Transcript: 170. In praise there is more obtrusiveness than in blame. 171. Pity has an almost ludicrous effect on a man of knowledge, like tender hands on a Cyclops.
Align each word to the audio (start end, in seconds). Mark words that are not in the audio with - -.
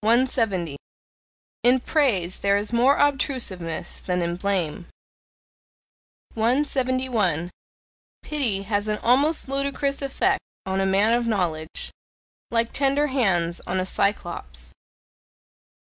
170. 0.00 0.78
In 1.64 1.80
praise 1.80 2.38
there 2.38 2.56
is 2.56 2.72
more 2.72 2.96
obtrusiveness 2.96 4.00
than 4.00 4.22
in 4.22 4.36
blame. 4.36 4.86
171. 6.32 7.50
Pity 8.22 8.62
has 8.62 8.88
an 8.88 8.96
almost 9.02 9.50
ludicrous 9.50 10.00
effect 10.00 10.40
on 10.64 10.80
a 10.80 10.86
man 10.86 11.12
of 11.12 11.26
knowledge, 11.28 11.90
like 12.50 12.72
tender 12.72 13.08
hands 13.08 13.60
on 13.66 13.78
a 13.78 13.84
Cyclops. 13.84 14.72